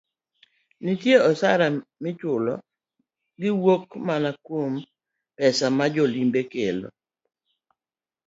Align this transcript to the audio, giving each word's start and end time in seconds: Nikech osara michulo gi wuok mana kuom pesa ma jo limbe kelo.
Nikech 0.83 1.23
osara 1.29 1.65
michulo 2.03 2.53
gi 3.39 3.49
wuok 3.63 3.83
mana 4.07 4.29
kuom 4.45 4.73
pesa 5.35 5.65
ma 5.77 5.85
jo 5.95 6.03
limbe 6.13 6.41
kelo. 6.51 6.87